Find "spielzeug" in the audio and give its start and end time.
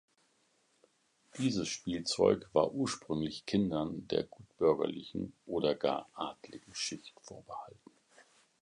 1.67-2.49